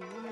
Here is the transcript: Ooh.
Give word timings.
Ooh. 0.00 0.27